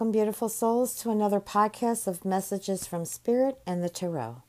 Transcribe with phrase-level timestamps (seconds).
[0.00, 4.42] Welcome, beautiful souls, to another podcast of Messages from Spirit and the Tarot.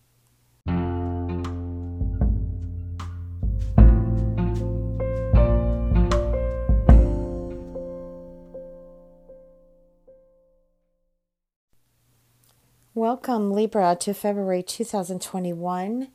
[12.94, 16.08] Welcome, Libra, to February 2021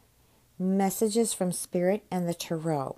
[0.59, 2.97] Messages from Spirit and the Tarot.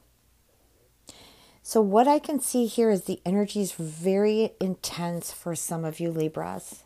[1.69, 6.01] So, what I can see here is the energy is very intense for some of
[6.01, 6.85] you Libras,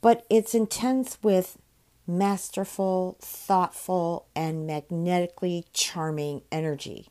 [0.00, 1.58] but it's intense with
[2.06, 7.08] masterful, thoughtful, and magnetically charming energy.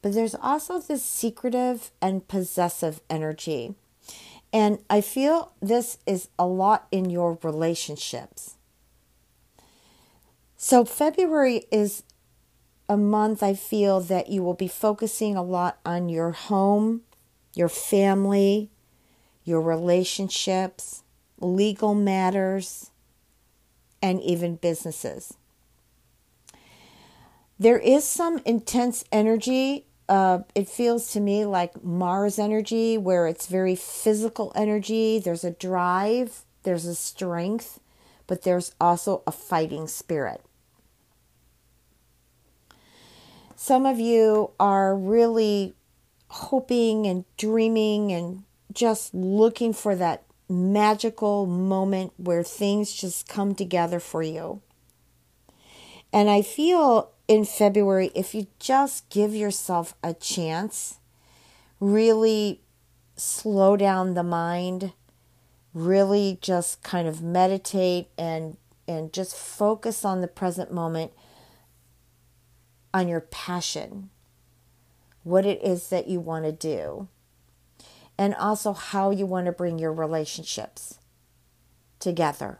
[0.00, 3.74] But there's also this secretive and possessive energy.
[4.50, 8.54] And I feel this is a lot in your relationships.
[10.56, 12.02] So, February is
[12.88, 17.02] a month, I feel that you will be focusing a lot on your home,
[17.54, 18.70] your family,
[19.44, 21.02] your relationships,
[21.38, 22.90] legal matters,
[24.00, 25.34] and even businesses.
[27.58, 29.86] There is some intense energy.
[30.08, 35.18] Uh, it feels to me like Mars energy, where it's very physical energy.
[35.18, 37.80] There's a drive, there's a strength,
[38.26, 40.40] but there's also a fighting spirit.
[43.60, 45.74] Some of you are really
[46.28, 53.98] hoping and dreaming and just looking for that magical moment where things just come together
[53.98, 54.62] for you.
[56.12, 61.00] And I feel in February, if you just give yourself a chance,
[61.80, 62.60] really
[63.16, 64.92] slow down the mind,
[65.74, 68.56] really just kind of meditate and
[68.86, 71.10] and just focus on the present moment
[72.92, 74.10] on your passion,
[75.22, 77.08] what it is that you want to do,
[78.16, 80.98] and also how you want to bring your relationships
[82.00, 82.58] together.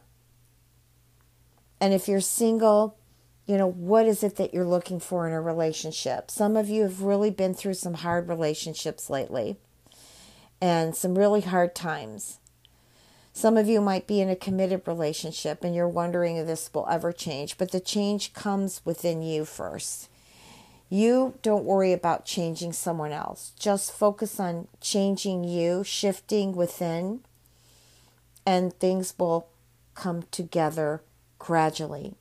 [1.80, 2.98] And if you're single,
[3.46, 6.30] you know, what is it that you're looking for in a relationship?
[6.30, 9.56] Some of you have really been through some hard relationships lately
[10.60, 12.40] and some really hard times.
[13.32, 16.86] Some of you might be in a committed relationship and you're wondering if this will
[16.90, 20.08] ever change, but the change comes within you first.
[20.88, 23.52] You don't worry about changing someone else.
[23.58, 27.20] Just focus on changing you, shifting within,
[28.46, 29.48] and things will
[29.94, 31.02] come together
[31.38, 32.14] gradually.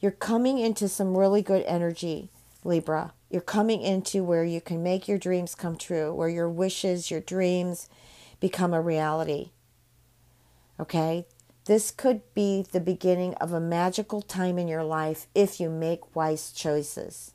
[0.00, 2.30] You're coming into some really good energy,
[2.64, 3.12] Libra.
[3.30, 7.20] You're coming into where you can make your dreams come true, where your wishes, your
[7.20, 7.88] dreams
[8.40, 9.50] become a reality.
[10.80, 11.24] Okay?
[11.64, 16.16] This could be the beginning of a magical time in your life if you make
[16.16, 17.34] wise choices.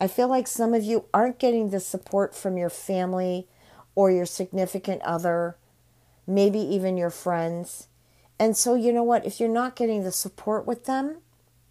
[0.00, 3.48] I feel like some of you aren't getting the support from your family
[3.94, 5.56] or your significant other,
[6.26, 7.88] maybe even your friends.
[8.38, 9.24] And so, you know what?
[9.24, 11.18] If you're not getting the support with them,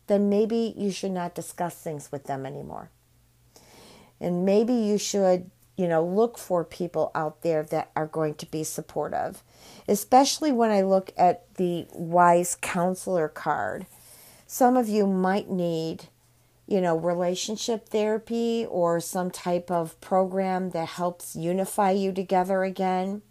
[0.07, 2.89] then maybe you should not discuss things with them anymore.
[4.19, 8.45] And maybe you should you know, look for people out there that are going to
[8.45, 9.43] be supportive,
[9.87, 13.85] especially when I look at the wise counselor card.
[14.47, 16.05] Some of you might need,
[16.65, 23.21] you know, relationship therapy or some type of program that helps unify you together again.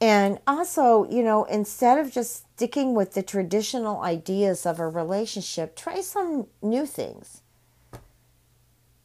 [0.00, 5.76] And also, you know, instead of just sticking with the traditional ideas of a relationship,
[5.76, 7.42] try some new things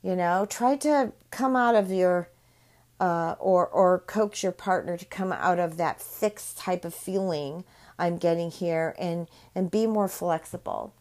[0.06, 2.30] you know, try to come out of your
[3.00, 7.64] uh, or or coax your partner to come out of that fixed type of feeling
[7.98, 10.94] I'm getting here and and be more flexible.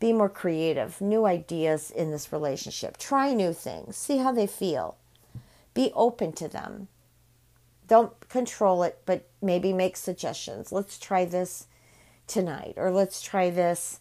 [0.00, 2.96] Be more creative, new ideas in this relationship.
[2.96, 3.94] Try new things.
[3.94, 4.96] See how they feel.
[5.74, 6.88] Be open to them.
[7.86, 10.72] Don't control it, but maybe make suggestions.
[10.72, 11.66] Let's try this
[12.26, 14.00] tonight or let's try this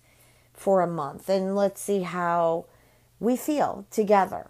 [0.53, 2.65] for a month and let's see how
[3.19, 4.49] we feel together.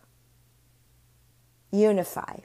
[1.71, 2.39] Unify.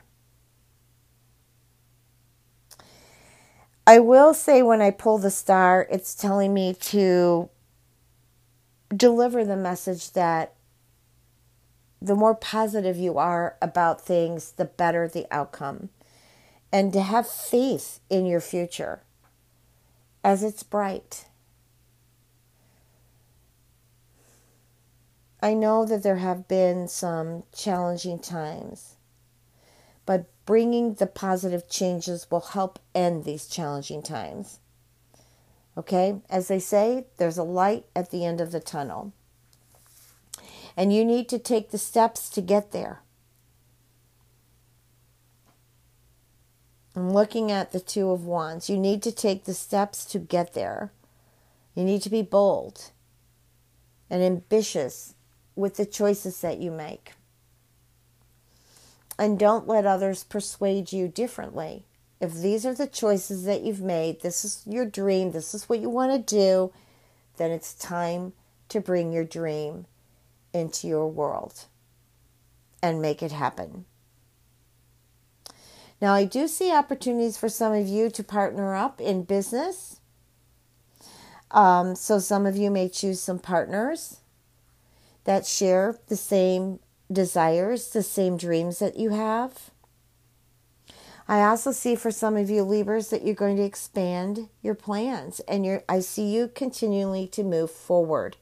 [3.86, 7.48] I will say when I pull the star, it's telling me to
[8.94, 10.54] deliver the message that
[12.00, 15.90] the more positive you are about things, the better the outcome.
[16.72, 19.02] And to have faith in your future
[20.22, 21.26] as it's bright.
[25.42, 28.96] I know that there have been some challenging times,
[30.04, 34.60] but bringing the positive changes will help end these challenging times.
[35.78, 36.20] Okay?
[36.28, 39.12] As they say, there's a light at the end of the tunnel.
[40.76, 43.00] And you need to take the steps to get there.
[46.94, 48.68] I'm looking at the Two of Wands.
[48.68, 50.92] You need to take the steps to get there.
[51.74, 52.90] You need to be bold
[54.10, 55.14] and ambitious
[55.56, 57.12] with the choices that you make.
[59.18, 61.84] And don't let others persuade you differently.
[62.20, 65.80] If these are the choices that you've made, this is your dream, this is what
[65.80, 66.72] you want to do,
[67.36, 68.32] then it's time
[68.68, 69.86] to bring your dream
[70.52, 71.66] into your world
[72.82, 73.84] and make it happen.
[76.00, 80.00] Now, I do see opportunities for some of you to partner up in business.
[81.50, 84.19] Um, so, some of you may choose some partners
[85.24, 86.80] that share the same
[87.10, 89.70] desires, the same dreams that you have.
[91.28, 95.40] I also see for some of you Libras that you're going to expand your plans
[95.40, 98.36] and you're I see you continually to move forward.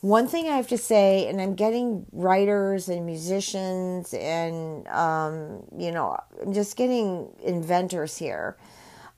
[0.00, 5.90] One thing I have to say, and I'm getting writers and musicians and, um, you
[5.90, 8.56] know, I'm just getting inventors here.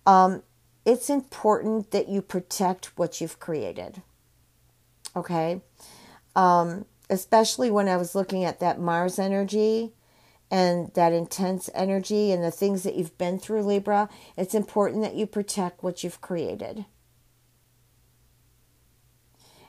[0.07, 0.43] Um,
[0.85, 4.03] it's important that you protect what you've created.
[5.17, 5.61] Okay?
[6.37, 9.93] Um, especially when I was looking at that Mars energy
[10.51, 15.15] and that intense energy and the things that you've been through, Libra, it's important that
[15.15, 16.85] you protect what you've created.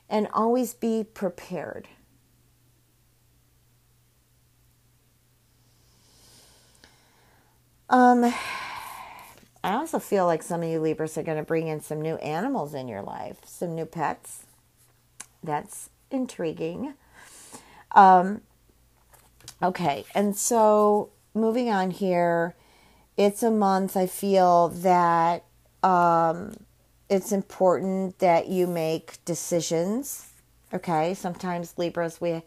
[0.08, 1.88] And always be prepared.
[7.88, 8.32] Um,
[9.62, 12.14] I also feel like some of you Libras are going to bring in some new
[12.16, 14.44] animals in your life, some new pets.
[15.42, 16.94] That's intriguing.
[17.92, 18.42] Um,
[19.62, 22.54] okay, and so moving on here,
[23.16, 25.44] it's a month I feel that
[25.82, 26.54] um,
[27.08, 30.28] it's important that you make decisions.
[30.72, 32.42] Okay, sometimes Libras, we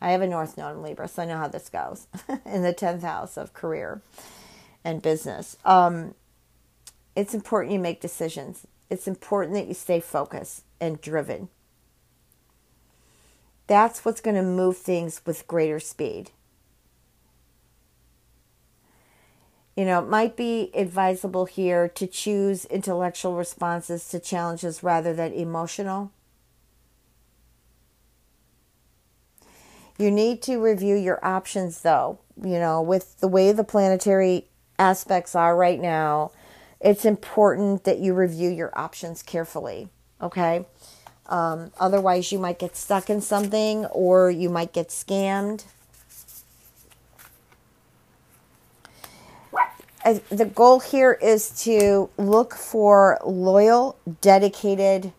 [0.00, 2.06] I have a North Node in Libra, so I know how this goes
[2.46, 4.00] in the 10th house of career
[4.82, 5.56] and business.
[5.64, 6.14] Um,
[7.14, 8.66] it's important you make decisions.
[8.88, 11.48] It's important that you stay focused and driven.
[13.70, 16.32] That's what's going to move things with greater speed.
[19.76, 25.32] You know, it might be advisable here to choose intellectual responses to challenges rather than
[25.32, 26.10] emotional.
[29.98, 32.18] You need to review your options, though.
[32.42, 34.48] You know, with the way the planetary
[34.80, 36.32] aspects are right now,
[36.80, 39.90] it's important that you review your options carefully.
[40.20, 40.66] Okay.
[41.30, 45.64] Um, otherwise, you might get stuck in something or you might get scammed.
[50.30, 55.12] the goal here is to look for loyal, dedicated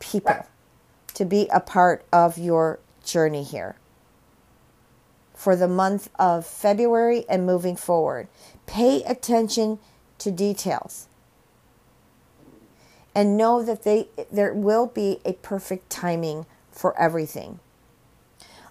[0.00, 0.46] people
[1.12, 3.76] to be a part of your journey here
[5.34, 8.26] for the month of February and moving forward.
[8.66, 9.78] Pay attention
[10.18, 11.06] to details
[13.14, 17.60] and know that they there will be a perfect timing for everything.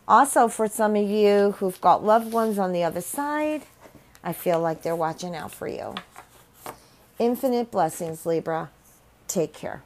[0.08, 3.64] Also, for some of you who've got loved ones on the other side,
[4.24, 5.96] I feel like they're watching out for you.
[7.20, 8.70] Infinite blessings, Libra.
[9.28, 9.82] Take care.